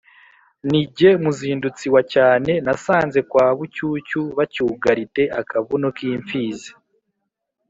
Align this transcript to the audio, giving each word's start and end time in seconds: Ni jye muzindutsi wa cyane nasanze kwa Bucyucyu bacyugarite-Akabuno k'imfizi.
Ni 0.69 0.79
jye 0.97 1.11
muzindutsi 1.23 1.85
wa 1.95 2.01
cyane 2.13 2.51
nasanze 2.65 3.19
kwa 3.29 3.45
Bucyucyu 3.57 4.21
bacyugarite-Akabuno 4.37 5.87
k'imfizi. 5.97 6.71